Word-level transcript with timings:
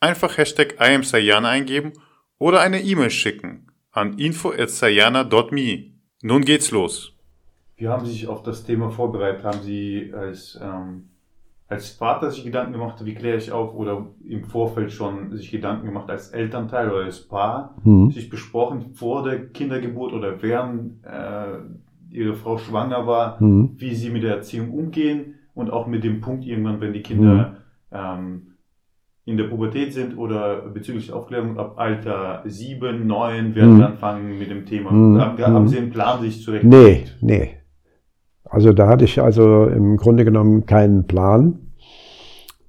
Einfach 0.00 0.38
Hashtag 0.38 0.76
IamSayana 0.80 1.48
eingeben 1.48 1.92
oder 2.38 2.60
eine 2.60 2.80
E-Mail 2.80 3.10
schicken 3.10 3.66
an 3.90 4.16
info.sayana.me. 4.16 5.92
Nun 6.22 6.42
geht's 6.42 6.70
los. 6.70 7.14
Wie 7.76 7.88
haben 7.88 8.06
Sie 8.06 8.12
sich 8.12 8.28
auf 8.28 8.44
das 8.44 8.64
Thema 8.64 8.90
vorbereitet? 8.90 9.44
Haben 9.44 9.62
Sie 9.62 10.12
als, 10.16 10.58
ähm, 10.62 11.08
als 11.66 11.90
Vater 11.90 12.30
sich 12.30 12.44
Gedanken 12.44 12.72
gemacht, 12.72 13.04
wie 13.04 13.14
kläre 13.14 13.38
ich 13.38 13.50
auf, 13.50 13.74
oder 13.74 14.06
im 14.24 14.44
Vorfeld 14.44 14.92
schon 14.92 15.36
sich 15.36 15.50
Gedanken 15.50 15.86
gemacht 15.86 16.10
als 16.10 16.30
Elternteil 16.30 16.90
oder 16.90 17.04
als 17.04 17.26
Paar, 17.26 17.76
mhm. 17.82 18.12
sich 18.12 18.30
besprochen 18.30 18.94
vor 18.94 19.24
der 19.24 19.48
Kindergeburt 19.48 20.12
oder 20.12 20.40
während 20.42 21.04
äh, 21.04 21.58
Ihre 22.10 22.34
Frau 22.34 22.56
schwanger 22.56 23.06
war, 23.06 23.42
mhm. 23.42 23.74
wie 23.76 23.94
Sie 23.94 24.10
mit 24.10 24.22
der 24.22 24.36
Erziehung 24.36 24.72
umgehen 24.72 25.34
und 25.54 25.70
auch 25.70 25.88
mit 25.88 26.04
dem 26.04 26.20
Punkt 26.20 26.44
irgendwann, 26.44 26.80
wenn 26.80 26.92
die 26.92 27.02
Kinder 27.02 27.56
mhm. 27.90 27.96
ähm, 27.96 28.46
in 29.28 29.36
der 29.36 29.44
Pubertät 29.44 29.92
sind 29.92 30.16
oder 30.16 30.62
bezüglich 30.62 31.12
Aufklärung 31.12 31.58
ab 31.58 31.74
Alter 31.76 32.42
7, 32.46 33.06
9 33.06 33.54
werden 33.54 33.76
mhm. 33.76 33.82
anfangen 33.82 34.38
mit 34.38 34.50
dem 34.50 34.64
Thema. 34.64 34.90
Mhm. 34.90 35.20
Haben 35.20 35.68
Sie 35.68 35.76
einen 35.76 35.90
Plan 35.90 36.22
sich 36.22 36.42
zurecht? 36.42 36.64
Nee, 36.64 37.04
nee. 37.20 37.50
Also 38.44 38.72
da 38.72 38.88
hatte 38.88 39.04
ich 39.04 39.20
also 39.20 39.66
im 39.66 39.98
Grunde 39.98 40.24
genommen 40.24 40.64
keinen 40.64 41.06
Plan. 41.06 41.58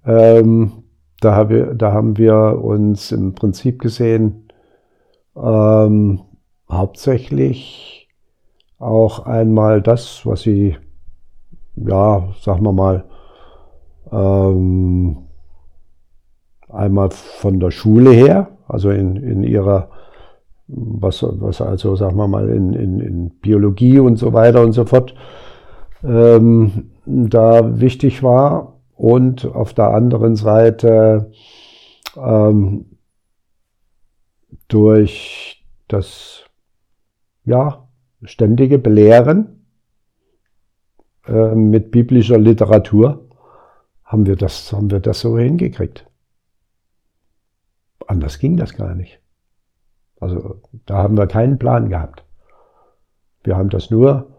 Ähm, 0.06 0.84
da, 1.22 1.36
hab 1.36 1.50
da 1.78 1.94
haben 1.94 2.18
wir 2.18 2.60
uns 2.62 3.14
im 3.14 3.36
Prinzip 3.36 3.80
gesehen, 3.80 4.50
ähm, 5.38 6.20
hauptsächlich 6.70 8.10
auch 8.80 9.26
einmal 9.26 9.82
das, 9.82 10.26
was 10.26 10.42
sie, 10.42 10.76
ja, 11.78 12.28
sagen 12.42 12.64
wir 12.64 12.74
mal, 12.74 13.06
ähm, 14.12 15.29
Einmal 16.70 17.10
von 17.12 17.60
der 17.60 17.72
Schule 17.72 18.12
her, 18.12 18.50
also 18.68 18.92
in, 18.92 19.16
in 19.16 19.44
ihrer, 19.44 19.90
was, 20.68 21.24
was 21.24 21.62
also, 21.62 21.96
sagen 21.96 22.16
wir 22.18 22.28
mal, 22.28 22.50
in, 22.50 22.74
in, 22.74 23.00
in 23.00 23.30
Biologie 23.42 24.00
und 24.00 24.18
so 24.18 24.34
weiter 24.34 24.62
und 24.62 24.74
so 24.74 24.86
fort, 24.86 25.16
ähm, 26.04 26.92
da 27.06 27.80
wichtig 27.80 28.22
war. 28.22 28.76
Und 28.96 29.46
auf 29.46 29.74
der 29.74 29.92
anderen 29.92 30.36
Seite 30.36 31.32
ähm, 32.18 32.86
durch 34.68 35.66
das 35.88 36.44
ja, 37.46 37.88
ständige 38.24 38.78
Belehren 38.78 39.66
äh, 41.26 41.56
mit 41.56 41.90
biblischer 41.90 42.38
Literatur 42.38 43.28
haben 44.04 44.26
wir 44.26 44.36
das, 44.36 44.72
haben 44.72 44.92
wir 44.92 45.00
das 45.00 45.22
so 45.22 45.38
hingekriegt 45.38 46.06
anders 48.10 48.40
ging 48.40 48.58
das 48.58 48.74
gar 48.74 48.96
nicht. 48.96 49.20
Also 50.20 50.62
da 50.86 50.98
haben 50.98 51.18
wir 51.18 51.28
keinen 51.28 51.60
Plan 51.60 51.90
gehabt. 51.90 52.26
Wir 53.44 53.56
haben 53.56 53.70
das 53.70 53.90
nur 53.90 54.36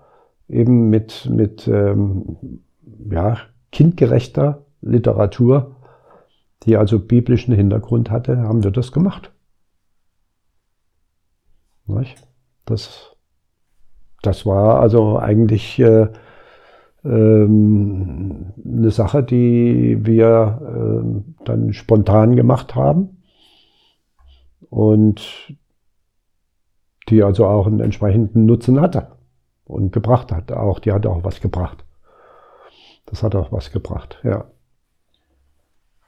eben 0.49 0.91
mit, 0.91 1.28
mit 1.31 1.67
ähm, 1.69 2.61
ja, 3.11 3.39
kindgerechter 3.72 4.67
Literatur, 4.83 5.77
die 6.65 6.77
also 6.77 6.99
biblischen 6.99 7.55
Hintergrund 7.55 8.11
hatte, 8.11 8.39
haben 8.43 8.62
wir 8.62 8.72
das 8.72 8.93
gemacht. 8.93 9.33
Das, 12.67 13.17
das 14.23 14.44
war 14.44 14.81
also 14.81 15.19
eigentlich 15.19 15.78
äh, 15.78 16.09
ähm, 17.05 18.53
eine 18.62 18.91
Sache, 18.91 19.23
die 19.23 20.05
wir 20.05 20.61
äh, 20.61 21.44
dann 21.44 21.73
spontan 21.73 22.37
gemacht 22.37 22.75
haben 22.75 23.19
und 24.70 25.54
die 27.08 27.22
also 27.22 27.47
auch 27.47 27.66
einen 27.66 27.81
entsprechenden 27.81 28.47
Nutzen 28.47 28.81
hatte 28.81 29.08
und 29.64 29.92
gebracht 29.92 30.32
hat. 30.32 30.53
Auch 30.53 30.78
die 30.78 30.92
hat 30.92 31.06
auch 31.06 31.25
was 31.25 31.41
gebracht. 31.41 31.84
Das 33.06 33.22
hat 33.22 33.34
auch 33.34 33.53
was 33.53 33.72
gebracht, 33.72 34.20
ja. 34.22 34.50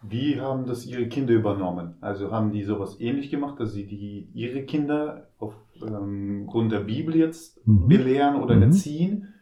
Wie 0.04 0.40
haben 0.40 0.66
das 0.66 0.84
Ihre 0.86 1.06
Kinder 1.06 1.34
übernommen? 1.34 1.94
Also 2.00 2.32
haben 2.32 2.50
die 2.50 2.64
sowas 2.64 2.98
ähnlich 2.98 3.30
gemacht, 3.30 3.60
dass 3.60 3.72
sie 3.72 3.86
die, 3.86 4.30
ihre 4.34 4.62
Kinder 4.62 5.28
aufgrund 5.38 5.92
ähm, 5.92 6.68
der 6.70 6.80
Bibel 6.80 7.14
jetzt 7.14 7.64
mhm. 7.66 7.86
belehren 7.86 8.42
oder 8.42 8.56
mhm. 8.56 8.62
erziehen? 8.62 9.32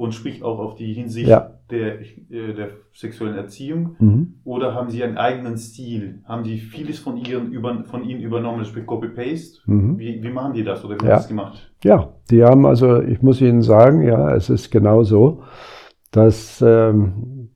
und 0.00 0.14
spricht 0.14 0.42
auch 0.42 0.58
auf 0.58 0.76
die 0.76 0.94
Hinsicht 0.94 1.28
ja. 1.28 1.59
Der, 1.70 2.00
äh, 2.00 2.54
der 2.54 2.70
sexuellen 2.92 3.36
Erziehung? 3.36 3.96
Mhm. 3.98 4.34
Oder 4.44 4.74
haben 4.74 4.90
Sie 4.90 5.02
einen 5.02 5.18
eigenen 5.18 5.56
Stil? 5.56 6.22
Haben 6.24 6.44
Sie 6.44 6.58
vieles 6.58 6.98
von, 6.98 7.16
ihren, 7.16 7.52
über, 7.52 7.84
von 7.84 8.04
Ihnen 8.04 8.20
übernommen, 8.20 8.64
sprich 8.64 8.86
Copy-Paste? 8.86 9.60
Mhm. 9.66 9.98
Wie, 9.98 10.22
wie 10.22 10.30
machen 10.30 10.54
die 10.54 10.64
das 10.64 10.84
oder 10.84 10.96
wie 11.00 11.06
ja. 11.06 11.12
haben 11.12 11.18
Sie 11.18 11.22
das 11.22 11.28
gemacht? 11.28 11.72
Ja, 11.84 12.14
die 12.30 12.44
haben 12.44 12.66
also, 12.66 13.00
ich 13.00 13.22
muss 13.22 13.40
Ihnen 13.40 13.62
sagen, 13.62 14.02
ja, 14.02 14.34
es 14.34 14.50
ist 14.50 14.70
genau 14.70 15.02
so, 15.02 15.42
dass 16.10 16.62
ähm, 16.66 17.50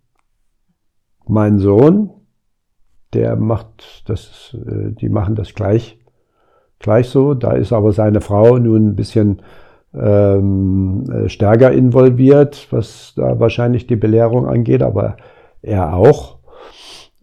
mein 1.26 1.58
Sohn, 1.58 2.10
der 3.12 3.36
macht 3.36 4.08
das, 4.08 4.56
äh, 4.66 4.92
die 4.92 5.08
machen 5.08 5.34
das 5.34 5.54
gleich, 5.54 5.98
gleich 6.78 7.08
so. 7.08 7.34
Da 7.34 7.52
ist 7.52 7.72
aber 7.72 7.92
seine 7.92 8.20
Frau 8.20 8.58
nun 8.58 8.88
ein 8.88 8.96
bisschen 8.96 9.42
ähm, 9.94 11.04
äh, 11.10 11.28
stärker 11.28 11.72
involviert, 11.72 12.68
was 12.70 13.12
da 13.16 13.38
wahrscheinlich 13.38 13.86
die 13.86 13.96
Belehrung 13.96 14.46
angeht, 14.46 14.82
aber 14.82 15.16
er 15.62 15.94
auch. 15.94 16.38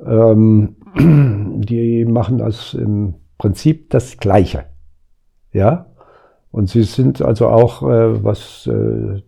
Ähm, 0.05 0.75
die 0.97 2.05
machen 2.05 2.37
das 2.37 2.73
im 2.73 3.15
Prinzip 3.37 3.89
das 3.89 4.17
Gleiche. 4.17 4.65
Ja? 5.51 5.87
Und 6.51 6.69
sie 6.69 6.83
sind 6.83 7.21
also 7.21 7.47
auch, 7.47 7.83
äh, 7.83 8.23
was 8.23 8.67
äh, 8.67 9.21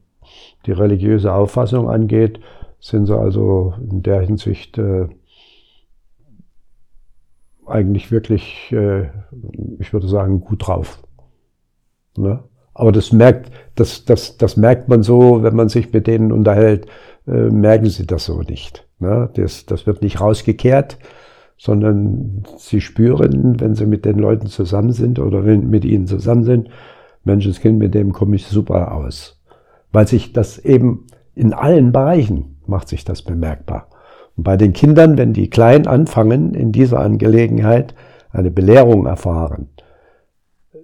die 0.66 0.72
religiöse 0.72 1.34
Auffassung 1.34 1.90
angeht, 1.90 2.40
sind 2.80 3.06
sie 3.06 3.18
also 3.18 3.74
in 3.90 4.04
der 4.04 4.22
Hinsicht 4.22 4.78
äh, 4.78 5.08
eigentlich 7.66 8.12
wirklich, 8.12 8.72
äh, 8.72 9.10
ich 9.80 9.94
würde 9.94 10.08
sagen, 10.08 10.42
gut 10.42 10.68
drauf. 10.68 11.02
Ne? 12.18 12.44
Aber 12.74 12.92
das 12.92 13.12
merkt, 13.12 13.52
das, 13.76 14.06
das, 14.06 14.38
das 14.38 14.58
merkt 14.58 14.90
man 14.90 15.04
so, 15.04 15.44
wenn 15.44 15.56
man 15.56 15.70
sich 15.70 15.92
mit 15.94 16.08
denen 16.08 16.32
unterhält, 16.32 16.88
äh, 17.28 17.50
merken 17.50 17.88
sie 17.88 18.06
das 18.06 18.26
so 18.26 18.42
nicht. 18.42 18.88
Ne? 19.00 19.30
Das, 19.36 19.66
das 19.66 19.86
wird 19.86 20.02
nicht 20.02 20.20
rausgekehrt, 20.20 20.98
sondern 21.58 22.44
sie 22.58 22.82
spüren, 22.82 23.60
wenn 23.60 23.76
sie 23.76 23.86
mit 23.86 24.06
den 24.06 24.18
Leuten 24.18 24.48
zusammen 24.48 24.92
sind 24.92 25.20
oder 25.20 25.46
wenn 25.46 25.70
mit 25.70 25.86
ihnen 25.86 26.08
zusammen 26.08 26.44
sind, 26.44 26.70
Menschenskind, 27.24 27.80
mit 27.80 27.94
dem 27.94 28.12
komme 28.12 28.36
ich 28.36 28.48
super 28.48 28.94
aus. 28.94 29.40
Weil 29.92 30.08
sich 30.08 30.34
das 30.34 30.58
eben 30.58 31.08
in 31.36 31.54
allen 31.54 31.92
Bereichen 31.92 32.58
macht 32.68 32.90
sich 32.90 33.06
das 33.06 33.22
bemerkbar. 33.22 33.88
Und 34.36 34.44
bei 34.44 34.58
den 34.58 34.74
Kindern, 34.74 35.18
wenn 35.18 35.34
die 35.34 35.50
klein 35.50 35.88
anfangen, 35.88 36.54
in 36.54 36.72
dieser 36.72 37.00
Angelegenheit 37.00 37.94
eine 38.32 38.52
Belehrung 38.52 39.06
erfahren, 39.06 39.70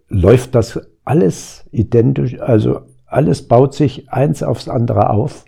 läuft 0.08 0.56
das 0.56 0.80
alles 1.10 1.66
identisch, 1.72 2.40
also 2.40 2.82
alles 3.08 3.48
baut 3.48 3.74
sich 3.74 4.12
eins 4.12 4.44
aufs 4.44 4.70
andere 4.70 5.10
auf 5.10 5.46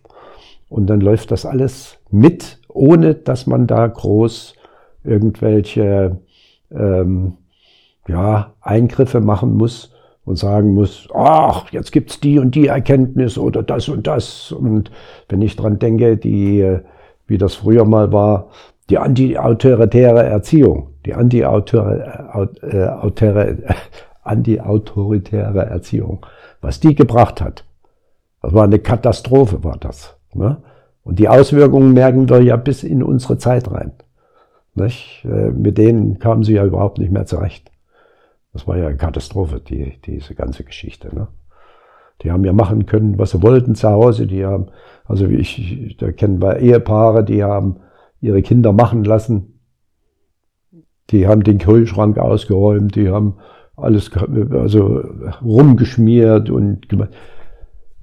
und 0.69 0.87
dann 0.87 1.01
läuft 1.01 1.29
das 1.29 1.45
alles 1.45 1.99
mit, 2.09 2.57
ohne 2.67 3.13
dass 3.13 3.45
man 3.45 3.67
da 3.67 3.85
groß 3.85 4.55
irgendwelche 5.03 6.17
ähm, 6.71 7.33
ja, 8.07 8.53
Eingriffe 8.59 9.21
machen 9.21 9.55
muss 9.55 9.93
und 10.25 10.37
sagen 10.37 10.73
muss, 10.73 11.07
ach, 11.13 11.71
jetzt 11.71 11.91
gibt's 11.91 12.19
die 12.19 12.39
und 12.39 12.55
die 12.55 12.65
Erkenntnis 12.65 13.37
oder 13.37 13.61
das 13.61 13.87
und 13.87 14.07
das. 14.07 14.51
Und 14.51 14.89
wenn 15.29 15.43
ich 15.43 15.57
dran 15.57 15.77
denke, 15.77 16.17
die, 16.17 16.79
wie 17.27 17.37
das 17.37 17.53
früher 17.53 17.85
mal 17.85 18.11
war, 18.11 18.47
die 18.89 18.97
anti-autoritäre 18.97 20.23
Erziehung, 20.23 20.87
die 21.05 21.13
anti-autoritäre 21.13 23.49
äh, 23.49 23.65
anti-autoritäre 24.31 25.65
Erziehung. 25.65 26.25
Was 26.61 26.79
die 26.79 26.95
gebracht 26.95 27.41
hat, 27.41 27.65
das 28.41 28.53
war 28.53 28.63
eine 28.63 28.79
Katastrophe, 28.79 29.63
war 29.63 29.77
das. 29.77 30.17
Ne? 30.33 30.57
Und 31.03 31.19
die 31.19 31.29
Auswirkungen 31.29 31.93
merken 31.93 32.29
wir 32.29 32.41
ja 32.41 32.55
bis 32.55 32.83
in 32.83 33.03
unsere 33.03 33.37
Zeit 33.37 33.69
rein. 33.71 33.91
Nicht? 34.73 35.25
Äh, 35.25 35.51
mit 35.51 35.77
denen 35.77 36.19
kamen 36.19 36.43
sie 36.43 36.53
ja 36.53 36.65
überhaupt 36.65 36.97
nicht 36.97 37.11
mehr 37.11 37.25
zurecht. 37.25 37.71
Das 38.53 38.67
war 38.67 38.77
ja 38.77 38.87
eine 38.87 38.97
Katastrophe, 38.97 39.59
die, 39.59 39.99
diese 40.05 40.35
ganze 40.35 40.63
Geschichte. 40.63 41.13
Ne? 41.15 41.27
Die 42.21 42.31
haben 42.31 42.43
ja 42.43 42.53
machen 42.53 42.85
können, 42.85 43.17
was 43.17 43.31
sie 43.31 43.41
wollten 43.41 43.75
zu 43.75 43.89
Hause. 43.89 44.27
Die 44.27 44.45
haben, 44.45 44.67
also 45.05 45.29
wie 45.29 45.37
ich, 45.37 45.97
da 45.97 46.11
kennen 46.11 46.41
wir 46.41 46.57
Ehepaare, 46.59 47.23
die 47.23 47.43
haben 47.43 47.77
ihre 48.19 48.41
Kinder 48.41 48.73
machen 48.73 49.03
lassen. 49.03 49.59
Die 51.09 51.27
haben 51.27 51.43
den 51.43 51.57
Kühlschrank 51.57 52.17
ausgeräumt, 52.17 52.95
die 52.95 53.09
haben 53.09 53.37
alles 53.81 54.11
also 54.51 55.03
rumgeschmiert 55.43 56.49
und 56.49 56.87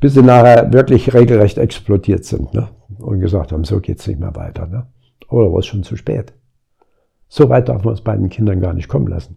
bis 0.00 0.14
sie 0.14 0.22
nachher 0.22 0.72
wirklich 0.72 1.14
regelrecht 1.14 1.58
explodiert 1.58 2.24
sind 2.24 2.54
ne? 2.54 2.68
und 2.98 3.20
gesagt 3.20 3.52
haben, 3.52 3.64
so 3.64 3.80
geht's 3.80 4.06
nicht 4.06 4.20
mehr 4.20 4.36
weiter. 4.36 4.66
Ne? 4.66 4.86
Oder 5.28 5.52
war 5.52 5.58
es 5.58 5.66
schon 5.66 5.82
zu 5.82 5.96
spät? 5.96 6.32
So 7.28 7.48
weit 7.48 7.68
darf 7.68 7.84
man 7.84 7.94
es 7.94 8.00
bei 8.00 8.16
den 8.16 8.28
Kindern 8.28 8.60
gar 8.60 8.74
nicht 8.74 8.88
kommen 8.88 9.06
lassen. 9.06 9.36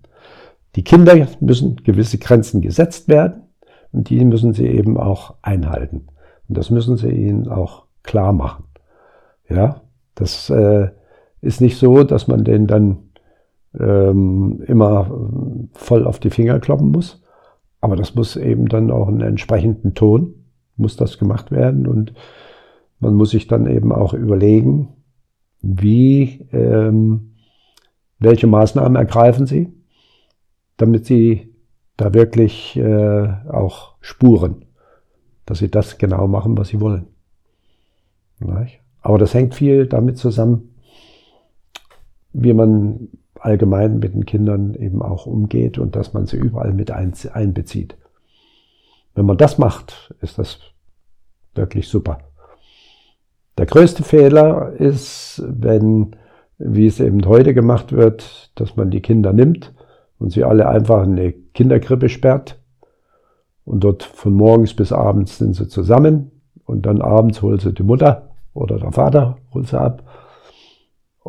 Die 0.76 0.84
Kinder 0.84 1.28
müssen 1.42 1.78
gewisse 1.78 2.18
Grenzen 2.18 2.62
gesetzt 2.62 3.10
werden 3.10 3.44
und 3.92 4.10
die 4.10 4.24
müssen 4.24 4.54
sie 4.54 4.68
eben 4.68 4.98
auch 4.98 5.36
einhalten. 5.42 6.08
Und 6.48 6.58
das 6.58 6.70
müssen 6.70 6.96
sie 6.96 7.10
ihnen 7.10 7.50
auch 7.50 7.84
klar 8.04 8.32
machen. 8.32 8.64
Ja, 9.50 9.82
das 10.16 10.50
äh, 10.50 10.90
ist 11.42 11.60
nicht 11.60 11.78
so, 11.78 12.04
dass 12.04 12.28
man 12.28 12.46
denen 12.46 12.68
dann 12.68 13.11
ähm, 13.80 14.62
immer 14.68 15.70
voll 15.74 16.06
auf 16.06 16.20
die 16.20 16.30
Finger 16.30 16.60
kloppen 16.60 16.92
muss. 16.92 17.22
Aber 17.80 17.96
das 17.96 18.16
muss 18.16 18.36
eben 18.36 18.68
dann 18.68 18.92
auch 18.92 19.08
einen 19.08 19.22
entsprechenden 19.22 19.94
Ton, 19.96 20.36
muss 20.78 20.96
das 20.96 21.18
gemacht 21.18 21.52
werden. 21.52 21.88
Und 21.88 22.14
man 23.00 23.16
muss 23.16 23.32
sich 23.32 23.48
dann 23.48 23.68
eben 23.68 23.92
auch 23.92 24.14
überlegen, 24.14 24.90
wie, 25.62 26.48
ähm, 26.52 27.34
welche 28.20 28.48
Maßnahmen 28.48 28.96
ergreifen 28.96 29.48
Sie, 29.48 29.74
damit 30.78 31.06
Sie 31.06 31.54
da 31.98 32.14
wirklich 32.14 32.78
äh, 32.78 33.28
auch 33.50 33.96
spuren, 34.00 34.66
dass 35.46 35.60
Sie 35.60 35.70
das 35.70 35.98
genau 35.98 36.28
machen, 36.28 36.58
was 36.58 36.70
Sie 36.70 36.82
wollen. 36.82 37.08
Aber 39.02 39.18
das 39.18 39.34
hängt 39.34 39.56
viel 39.56 39.88
damit 39.88 40.18
zusammen, 40.18 40.76
wie 42.34 42.54
man 42.54 43.10
allgemein 43.42 44.00
mit 44.00 44.14
den 44.14 44.26
Kindern 44.26 44.76
eben 44.76 45.02
auch 45.02 45.26
umgeht 45.26 45.78
und 45.78 45.96
dass 45.96 46.14
man 46.14 46.26
sie 46.26 46.38
überall 46.38 46.74
mit 46.74 46.92
einbezieht. 46.92 47.98
Wenn 49.16 49.26
man 49.26 49.38
das 49.38 49.58
macht, 49.58 50.14
ist 50.22 50.38
das 50.38 50.60
wirklich 51.54 51.88
super. 51.88 52.20
Der 53.58 53.66
größte 53.66 54.04
Fehler 54.04 54.72
ist, 54.74 55.44
wenn, 55.46 56.16
wie 56.58 56.88
es 56.88 57.00
eben 57.00 57.26
heute 57.26 57.54
gemacht 57.54 57.92
wird, 57.92 58.52
dass 58.56 58.76
man 58.76 58.90
die 58.90 59.02
Kinder 59.02 59.34
nimmt 59.34 59.74
und 60.20 60.32
sie 60.32 60.44
alle 60.44 60.70
einfach 60.70 61.04
in 61.04 61.14
eine 61.14 61.34
Kinderkrippe 61.34 62.10
sperrt 62.10 62.60
und 63.66 63.84
dort 63.84 64.04
von 64.04 64.34
morgens 64.34 64.74
bis 64.74 64.92
abends 64.92 65.38
sind 65.38 65.56
sie 65.56 65.68
zusammen 65.68 66.32
und 66.66 66.86
dann 66.86 67.02
abends 67.02 67.42
holt 67.42 67.62
sie 67.62 67.74
die 67.74 67.84
Mutter 67.84 68.30
oder 68.54 68.80
der 68.80 68.92
Vater 68.92 69.38
holt 69.54 69.68
sie 69.68 69.80
ab 69.80 70.04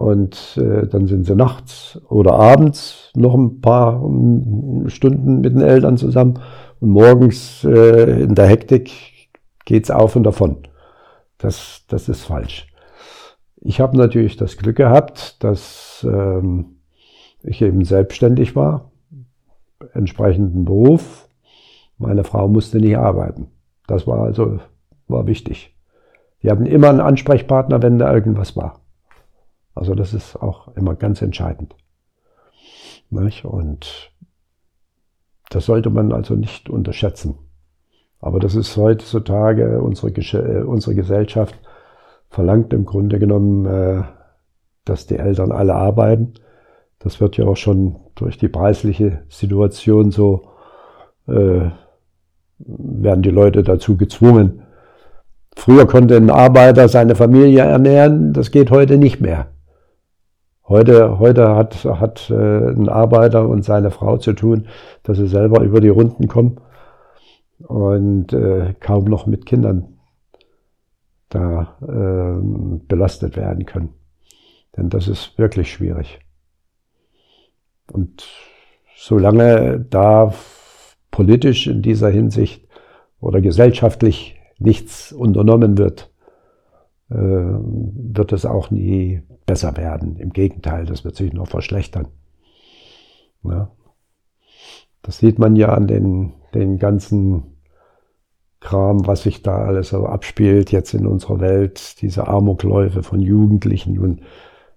und 0.02 0.58
äh, 0.60 0.88
dann 0.88 1.06
sind 1.06 1.26
sie 1.26 1.36
nachts 1.36 2.00
oder 2.08 2.34
abends 2.34 3.12
noch 3.14 3.34
ein 3.34 3.60
paar 3.60 4.02
Stunden 4.88 5.40
mit 5.40 5.54
den 5.54 5.60
Eltern 5.60 5.96
zusammen. 5.96 6.40
Und 6.80 6.90
morgens 6.90 7.62
äh, 7.62 8.22
in 8.22 8.34
der 8.34 8.48
Hektik 8.48 8.90
geht's 9.64 9.92
auf 9.92 10.16
und 10.16 10.24
davon. 10.24 10.56
Das, 11.38 11.84
das 11.86 12.08
ist 12.08 12.24
falsch. 12.24 12.66
Ich 13.60 13.80
habe 13.80 13.96
natürlich 13.96 14.36
das 14.36 14.56
Glück 14.56 14.76
gehabt, 14.76 15.42
dass 15.44 16.04
ähm, 16.10 16.78
ich 17.44 17.62
eben 17.62 17.84
selbstständig 17.84 18.56
war, 18.56 18.90
entsprechenden 19.94 20.64
Beruf. 20.64 21.28
Meine 21.96 22.24
Frau 22.24 22.48
musste 22.48 22.78
nicht 22.78 22.96
arbeiten. 22.96 23.52
Das 23.86 24.08
war 24.08 24.18
also 24.18 24.58
war 25.06 25.28
wichtig. 25.28 25.76
Die 26.42 26.50
hatten 26.50 26.66
immer 26.66 26.88
einen 26.88 27.00
Ansprechpartner, 27.00 27.82
wenn 27.82 28.00
da 28.00 28.12
irgendwas 28.12 28.56
war. 28.56 28.81
Also 29.74 29.94
das 29.94 30.14
ist 30.14 30.36
auch 30.36 30.74
immer 30.76 30.94
ganz 30.94 31.22
entscheidend. 31.22 31.74
Und 33.44 34.12
das 35.50 35.66
sollte 35.66 35.90
man 35.90 36.12
also 36.12 36.34
nicht 36.34 36.70
unterschätzen. 36.70 37.36
Aber 38.20 38.40
das 38.40 38.54
ist 38.54 38.76
heutzutage 38.76 39.82
unsere, 39.82 40.10
äh, 40.10 40.62
unsere 40.62 40.94
Gesellschaft 40.94 41.54
verlangt 42.30 42.72
im 42.72 42.86
Grunde 42.86 43.18
genommen, 43.18 43.66
äh, 43.66 44.02
dass 44.84 45.06
die 45.06 45.18
Eltern 45.18 45.52
alle 45.52 45.74
arbeiten. 45.74 46.34
Das 46.98 47.20
wird 47.20 47.36
ja 47.36 47.44
auch 47.46 47.56
schon 47.56 47.96
durch 48.14 48.38
die 48.38 48.48
preisliche 48.48 49.24
Situation 49.28 50.10
so, 50.10 50.48
äh, 51.26 51.70
werden 52.58 53.22
die 53.22 53.30
Leute 53.30 53.62
dazu 53.62 53.96
gezwungen. 53.96 54.62
Früher 55.56 55.86
konnte 55.86 56.16
ein 56.16 56.30
Arbeiter 56.30 56.88
seine 56.88 57.14
Familie 57.14 57.60
ernähren, 57.60 58.32
das 58.32 58.50
geht 58.50 58.70
heute 58.70 58.96
nicht 58.96 59.20
mehr. 59.20 59.51
Heute, 60.72 61.18
heute 61.18 61.54
hat, 61.54 61.84
hat 61.84 62.30
äh, 62.30 62.34
ein 62.34 62.88
Arbeiter 62.88 63.46
und 63.46 63.62
seine 63.62 63.90
Frau 63.90 64.16
zu 64.16 64.32
tun, 64.32 64.68
dass 65.02 65.18
sie 65.18 65.26
selber 65.26 65.60
über 65.60 65.82
die 65.82 65.90
Runden 65.90 66.28
kommen 66.28 66.62
und 67.58 68.32
äh, 68.32 68.72
kaum 68.80 69.04
noch 69.04 69.26
mit 69.26 69.44
Kindern 69.44 69.98
da 71.28 71.76
äh, 71.82 72.40
belastet 72.88 73.36
werden 73.36 73.66
können. 73.66 73.90
Denn 74.74 74.88
das 74.88 75.08
ist 75.08 75.36
wirklich 75.36 75.70
schwierig. 75.70 76.20
Und 77.92 78.26
solange 78.96 79.78
da 79.78 80.32
politisch 81.10 81.66
in 81.66 81.82
dieser 81.82 82.08
Hinsicht 82.08 82.66
oder 83.20 83.42
gesellschaftlich 83.42 84.40
nichts 84.58 85.12
unternommen 85.12 85.76
wird, 85.76 86.11
wird 87.14 88.32
es 88.32 88.46
auch 88.46 88.70
nie 88.70 89.22
besser 89.46 89.76
werden. 89.76 90.16
Im 90.16 90.32
Gegenteil, 90.32 90.86
das 90.86 91.04
wird 91.04 91.16
sich 91.16 91.32
noch 91.32 91.48
verschlechtern. 91.48 92.08
Ja. 93.44 93.70
Das 95.02 95.18
sieht 95.18 95.38
man 95.38 95.56
ja 95.56 95.74
an 95.74 95.86
den, 95.86 96.32
den 96.54 96.78
ganzen 96.78 97.42
Kram, 98.60 99.06
was 99.06 99.24
sich 99.24 99.42
da 99.42 99.56
alles 99.56 99.88
so 99.88 100.06
abspielt 100.06 100.70
jetzt 100.70 100.94
in 100.94 101.06
unserer 101.06 101.40
Welt, 101.40 102.00
diese 102.00 102.28
Amokläufe 102.28 103.02
von 103.02 103.20
Jugendlichen 103.20 103.98
und 103.98 104.20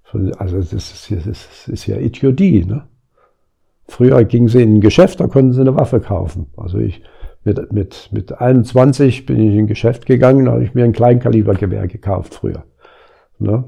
von, 0.02 0.34
also 0.34 0.58
das 0.58 0.74
ist, 0.74 1.12
das 1.12 1.68
ist 1.68 1.86
ja 1.86 1.98
Idiotie. 1.98 2.66
Ne? 2.66 2.88
Früher 3.88 4.24
gingen 4.24 4.48
sie 4.48 4.64
in 4.64 4.76
ein 4.76 4.82
Geschäft, 4.82 5.20
da 5.20 5.27
konnten 5.27 5.54
sie 5.54 5.62
eine 5.62 5.75
Waffe 5.75 6.00
kaufen. 6.00 6.48
Also 6.58 6.80
ich 6.80 7.04
mit, 7.46 7.72
mit, 7.72 8.10
mit 8.12 8.42
21 8.42 9.25
bin 9.25 9.40
ich 9.40 9.54
in 9.54 9.60
ein 9.60 9.68
Geschäft 9.68 10.06
gegangen, 10.06 10.50
habe 10.50 10.64
ich 10.64 10.74
mir 10.74 10.84
ein 10.84 10.94
Kleinkalibergewehr 10.94 11.88
gekauft 11.88 12.34
früher. 12.34 12.64
Ne? 13.38 13.64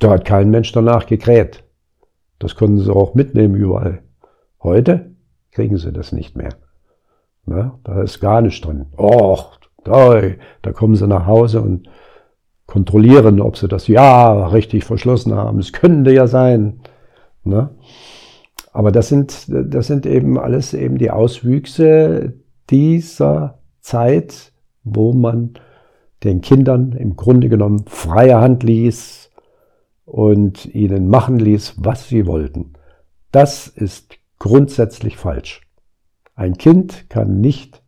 Da 0.00 0.10
hat 0.10 0.24
kein 0.24 0.50
Mensch 0.50 0.72
danach 0.72 1.06
gekräht. 1.06 1.62
Das 2.38 2.54
konnten 2.54 2.80
sie 2.80 2.92
auch 2.92 3.14
mitnehmen 3.14 3.54
überall. 3.54 4.02
Heute 4.62 5.10
kriegen 5.52 5.76
sie 5.76 5.92
das 5.92 6.12
nicht 6.12 6.36
mehr. 6.36 6.50
Na, 7.44 7.78
da 7.84 8.02
ist 8.02 8.20
gar 8.20 8.40
nichts 8.40 8.60
drin. 8.60 8.86
Och, 8.96 9.58
da, 9.84 10.20
da 10.62 10.72
kommen 10.72 10.96
sie 10.96 11.06
nach 11.06 11.26
Hause 11.26 11.60
und 11.60 11.88
kontrollieren, 12.66 13.40
ob 13.40 13.56
sie 13.56 13.68
das 13.68 13.86
ja 13.86 14.48
richtig 14.48 14.84
verschlossen 14.84 15.34
haben. 15.34 15.60
Es 15.60 15.72
könnte 15.72 16.12
ja 16.12 16.26
sein. 16.26 16.80
Na? 17.44 17.70
Aber 18.72 18.90
das 18.90 19.08
sind, 19.08 19.46
das 19.48 19.86
sind 19.86 20.04
eben 20.04 20.38
alles 20.38 20.74
eben 20.74 20.98
die 20.98 21.10
Auswüchse 21.10 22.34
dieser 22.70 23.58
Zeit, 23.80 24.52
wo 24.84 25.12
man 25.12 25.54
den 26.24 26.40
Kindern 26.40 26.92
im 26.92 27.16
Grunde 27.16 27.48
genommen 27.48 27.84
freie 27.86 28.40
Hand 28.40 28.62
ließ, 28.62 29.26
und 30.06 30.64
ihnen 30.66 31.08
machen 31.08 31.38
ließ, 31.38 31.74
was 31.78 32.08
sie 32.08 32.26
wollten. 32.26 32.72
Das 33.32 33.66
ist 33.66 34.14
grundsätzlich 34.38 35.18
falsch. 35.18 35.60
Ein 36.34 36.56
Kind 36.56 37.10
kann 37.10 37.40
nicht 37.40 37.82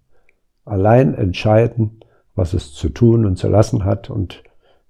allein 0.65 1.15
entscheiden, 1.15 2.01
was 2.35 2.53
es 2.53 2.75
zu 2.75 2.91
tun 2.91 3.25
und 3.25 3.37
zu 3.37 3.49
lassen 3.49 3.85
hat 3.85 4.11
und 4.11 4.43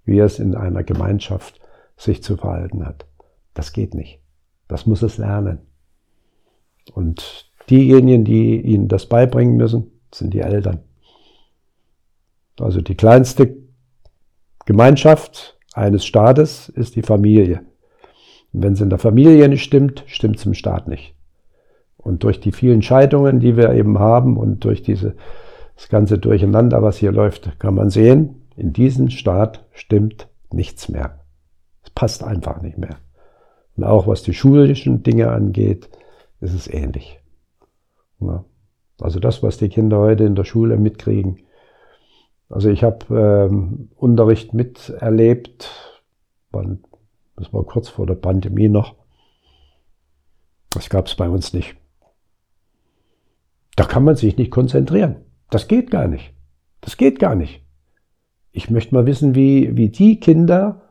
wie 0.04 0.18
es 0.18 0.38
in 0.38 0.54
einer 0.54 0.82
Gemeinschaft 0.82 1.60
sich 1.96 2.22
zu 2.22 2.36
verhalten 2.36 2.84
hat. 2.84 3.06
Das 3.54 3.72
geht 3.72 3.94
nicht. 3.94 4.20
Das 4.66 4.86
muss 4.86 5.02
es 5.02 5.18
lernen. 5.18 5.58
Und 6.94 7.47
diejenigen, 7.70 8.24
die 8.24 8.60
ihnen 8.60 8.88
das 8.88 9.06
beibringen 9.06 9.56
müssen, 9.56 9.90
sind 10.12 10.34
die 10.34 10.40
Eltern. 10.40 10.80
Also 12.58 12.80
die 12.80 12.96
kleinste 12.96 13.56
Gemeinschaft 14.66 15.58
eines 15.74 16.04
Staates 16.04 16.68
ist 16.68 16.96
die 16.96 17.02
Familie. 17.02 17.62
Und 18.52 18.62
wenn 18.62 18.72
es 18.72 18.80
in 18.80 18.90
der 18.90 18.98
Familie 18.98 19.48
nicht 19.48 19.62
stimmt, 19.62 20.04
stimmt 20.06 20.36
es 20.36 20.46
im 20.46 20.54
Staat 20.54 20.88
nicht. 20.88 21.14
Und 21.96 22.24
durch 22.24 22.40
die 22.40 22.52
vielen 22.52 22.82
Scheidungen, 22.82 23.40
die 23.40 23.56
wir 23.56 23.72
eben 23.72 23.98
haben 23.98 24.36
und 24.36 24.64
durch 24.64 24.82
diese, 24.82 25.14
das 25.76 25.88
ganze 25.88 26.18
Durcheinander, 26.18 26.82
was 26.82 26.96
hier 26.96 27.12
läuft, 27.12 27.58
kann 27.58 27.74
man 27.74 27.90
sehen, 27.90 28.42
in 28.56 28.72
diesem 28.72 29.10
Staat 29.10 29.64
stimmt 29.72 30.28
nichts 30.50 30.88
mehr. 30.88 31.20
Es 31.84 31.90
passt 31.90 32.24
einfach 32.24 32.62
nicht 32.62 32.78
mehr. 32.78 32.96
Und 33.76 33.84
auch 33.84 34.06
was 34.06 34.22
die 34.22 34.34
schulischen 34.34 35.02
Dinge 35.02 35.30
angeht, 35.30 35.88
ist 36.40 36.54
es 36.54 36.66
ähnlich. 36.66 37.17
Ja. 38.20 38.44
Also 39.00 39.20
das, 39.20 39.42
was 39.42 39.58
die 39.58 39.68
Kinder 39.68 39.98
heute 39.98 40.24
in 40.24 40.34
der 40.34 40.44
Schule 40.44 40.76
mitkriegen. 40.76 41.40
Also 42.48 42.70
ich 42.70 42.82
habe 42.82 43.06
ähm, 43.14 43.90
Unterricht 43.94 44.54
miterlebt, 44.54 45.70
das 46.50 47.52
war 47.52 47.64
kurz 47.64 47.88
vor 47.88 48.06
der 48.06 48.14
Pandemie 48.14 48.68
noch. 48.68 48.96
Das 50.70 50.88
gab 50.88 51.06
es 51.06 51.14
bei 51.14 51.28
uns 51.28 51.52
nicht. 51.52 51.76
Da 53.76 53.84
kann 53.84 54.02
man 54.02 54.16
sich 54.16 54.36
nicht 54.36 54.50
konzentrieren. 54.50 55.16
Das 55.50 55.68
geht 55.68 55.90
gar 55.90 56.08
nicht. 56.08 56.34
Das 56.80 56.96
geht 56.96 57.18
gar 57.18 57.36
nicht. 57.36 57.64
Ich 58.50 58.70
möchte 58.70 58.94
mal 58.94 59.06
wissen, 59.06 59.34
wie, 59.34 59.76
wie 59.76 59.88
die 59.88 60.18
Kinder 60.18 60.82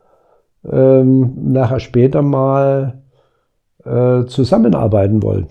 ähm, 0.63 1.51
nachher 1.51 1.79
später 1.79 2.21
mal 2.21 3.03
äh, 3.83 4.25
zusammenarbeiten 4.25 5.21
wollen. 5.21 5.47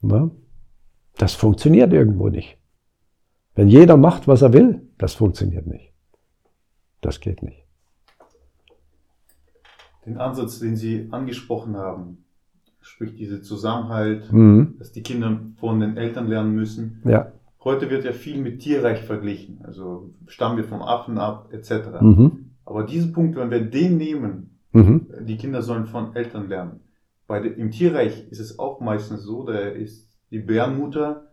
Na? 0.00 0.30
Das 1.16 1.34
funktioniert 1.34 1.92
irgendwo 1.92 2.28
nicht. 2.28 2.58
Wenn 3.54 3.68
jeder 3.68 3.96
macht, 3.96 4.28
was 4.28 4.42
er 4.42 4.52
will, 4.52 4.82
das 4.98 5.14
funktioniert 5.14 5.66
nicht. 5.66 5.92
Das 7.00 7.20
geht 7.20 7.42
nicht. 7.42 7.64
Den 10.06 10.18
Ansatz, 10.18 10.60
den 10.60 10.76
Sie 10.76 11.08
angesprochen 11.10 11.76
haben, 11.76 12.24
sprich 12.80 13.16
diese 13.16 13.42
Zusammenhalt, 13.42 14.32
mhm. 14.32 14.76
dass 14.78 14.92
die 14.92 15.02
Kinder 15.02 15.40
von 15.56 15.80
den 15.80 15.96
Eltern 15.96 16.28
lernen 16.28 16.54
müssen. 16.54 17.02
Ja. 17.04 17.32
Heute 17.62 17.90
wird 17.90 18.04
ja 18.04 18.12
viel 18.12 18.40
mit 18.40 18.60
Tierreich 18.60 19.02
verglichen, 19.02 19.60
also 19.64 20.10
stammen 20.26 20.56
wir 20.56 20.64
vom 20.64 20.80
Affen 20.80 21.18
ab, 21.18 21.52
etc. 21.52 22.00
Mhm. 22.00 22.50
Aber 22.64 22.84
diesen 22.84 23.12
Punkt, 23.12 23.36
wenn 23.36 23.50
wir 23.50 23.60
den 23.60 23.96
nehmen, 23.96 24.58
mhm. 24.72 25.06
die 25.26 25.36
Kinder 25.36 25.62
sollen 25.62 25.86
von 25.86 26.14
Eltern 26.14 26.48
lernen. 26.48 26.80
Bei 27.28 27.40
dem, 27.40 27.56
Im 27.56 27.70
Tierreich 27.70 28.26
ist 28.30 28.40
es 28.40 28.58
auch 28.58 28.80
meistens 28.80 29.22
so, 29.22 29.44
da 29.44 29.58
ist 29.58 30.08
die 30.30 30.38
Bärenmutter, 30.38 31.28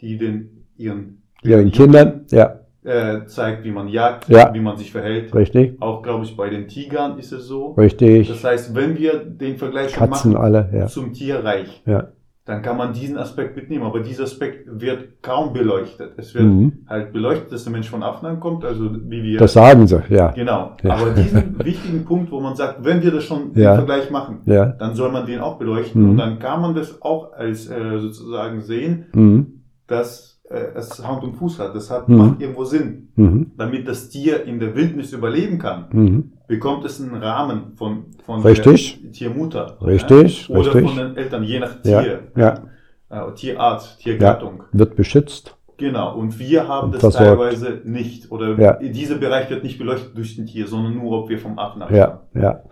die 0.00 0.18
den 0.18 0.66
ihren, 0.76 1.22
ihren 1.42 1.72
Kindern 1.72 2.26
ja. 2.30 2.60
äh, 2.84 3.24
zeigt, 3.26 3.64
wie 3.64 3.70
man 3.70 3.88
jagt, 3.88 4.28
ja. 4.28 4.52
wie 4.52 4.60
man 4.60 4.76
sich 4.76 4.92
verhält. 4.92 5.34
Richtig. 5.34 5.80
Auch 5.80 6.02
glaube 6.02 6.24
ich 6.24 6.36
bei 6.36 6.50
den 6.50 6.68
Tigern 6.68 7.18
ist 7.18 7.32
es 7.32 7.46
so. 7.46 7.72
Richtig. 7.72 8.28
Das 8.28 8.44
heißt, 8.44 8.74
wenn 8.74 8.98
wir 8.98 9.24
den 9.24 9.56
Vergleich 9.56 9.92
Katzen 9.94 10.32
machen 10.32 10.36
alle, 10.36 10.70
ja. 10.72 10.86
zum 10.86 11.14
Tierreich, 11.14 11.82
ja 11.86 12.12
dann 12.48 12.62
kann 12.62 12.78
man 12.78 12.94
diesen 12.94 13.18
Aspekt 13.18 13.56
mitnehmen. 13.56 13.84
Aber 13.84 14.00
dieser 14.00 14.22
Aspekt 14.22 14.66
wird 14.80 15.22
kaum 15.22 15.52
beleuchtet. 15.52 16.14
Es 16.16 16.34
wird 16.34 16.46
mhm. 16.46 16.72
halt 16.88 17.12
beleuchtet, 17.12 17.52
dass 17.52 17.64
der 17.64 17.72
Mensch 17.72 17.90
von 17.90 18.02
Affen 18.02 18.24
ankommt, 18.24 18.64
also 18.64 18.90
wie 18.90 19.22
wir. 19.22 19.38
Das 19.38 19.52
sagen 19.52 19.86
sie, 19.86 20.02
ja. 20.08 20.30
Genau. 20.30 20.74
Ja. 20.82 20.94
Aber 20.94 21.10
diesen 21.10 21.58
wichtigen 21.62 22.06
Punkt, 22.06 22.32
wo 22.32 22.40
man 22.40 22.56
sagt, 22.56 22.82
wenn 22.82 23.02
wir 23.02 23.10
das 23.10 23.24
schon 23.24 23.50
ja. 23.54 23.72
im 23.72 23.76
Vergleich 23.76 24.10
machen, 24.10 24.40
ja. 24.46 24.64
dann 24.64 24.94
soll 24.94 25.12
man 25.12 25.26
den 25.26 25.40
auch 25.40 25.58
beleuchten. 25.58 26.02
Mhm. 26.02 26.10
Und 26.10 26.16
dann 26.16 26.38
kann 26.38 26.62
man 26.62 26.74
das 26.74 27.02
auch 27.02 27.34
als 27.34 27.68
äh, 27.68 27.98
sozusagen 27.98 28.62
sehen, 28.62 29.08
mhm. 29.12 29.64
dass 29.86 30.40
äh, 30.48 30.74
es 30.74 31.06
Hand 31.06 31.24
und 31.24 31.34
Fuß 31.34 31.58
hat. 31.58 31.74
Das 31.74 31.90
hat, 31.90 32.08
mhm. 32.08 32.16
macht 32.16 32.40
irgendwo 32.40 32.64
Sinn. 32.64 33.10
Mhm. 33.16 33.52
Damit 33.58 33.86
das 33.86 34.08
Tier 34.08 34.44
in 34.44 34.58
der 34.58 34.74
Wildnis 34.74 35.12
überleben 35.12 35.58
kann 35.58 35.88
Mhm 35.92 36.32
bekommt 36.48 36.84
es 36.84 37.00
einen 37.00 37.14
Rahmen 37.14 37.76
von, 37.76 38.06
von 38.24 38.42
richtig. 38.42 39.00
der 39.02 39.12
Tiermutter. 39.12 39.78
Richtig, 39.80 40.48
ja? 40.48 40.56
Oder 40.56 40.74
richtig. 40.74 40.90
von 40.90 40.98
den 40.98 41.16
Eltern, 41.16 41.44
je 41.44 41.60
nach 41.60 41.80
Tier. 41.82 42.22
Ja, 42.34 42.62
ja. 43.10 43.28
Äh, 43.28 43.34
Tierart, 43.34 43.98
Tiergattung. 44.00 44.64
Ja, 44.72 44.78
wird 44.78 44.96
beschützt. 44.96 45.54
Genau, 45.76 46.16
und 46.16 46.40
wir 46.40 46.66
haben 46.66 46.90
das 46.90 47.00
versorgt. 47.00 47.24
teilweise 47.24 47.82
nicht. 47.84 48.32
Oder 48.32 48.58
ja. 48.58 48.72
dieser 48.74 49.16
Bereich 49.16 49.48
wird 49.48 49.62
nicht 49.62 49.78
beleuchtet 49.78 50.16
durch 50.16 50.36
ein 50.36 50.46
Tier, 50.46 50.66
sondern 50.66 50.96
nur, 50.96 51.22
ob 51.22 51.28
wir 51.28 51.38
vom 51.38 51.56
Affen 51.58 51.82
Ja, 51.94 52.22
ja. 52.34 52.64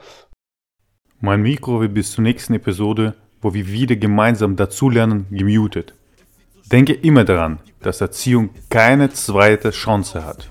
Mein 1.20 1.40
Mikro 1.42 1.80
wird 1.80 1.94
bis 1.94 2.12
zur 2.12 2.22
nächsten 2.22 2.54
Episode, 2.54 3.14
wo 3.40 3.54
wir 3.54 3.68
wieder 3.68 3.94
gemeinsam 3.94 4.56
dazulernen, 4.56 5.26
gemutet. 5.30 5.94
Denke 6.72 6.94
immer 6.94 7.24
daran, 7.24 7.60
dass 7.80 8.00
Erziehung 8.00 8.50
keine 8.70 9.10
zweite 9.10 9.70
Chance 9.70 10.26
hat. 10.26 10.50